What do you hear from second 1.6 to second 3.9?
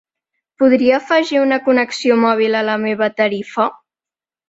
connexió mòbil a la meva tarifa?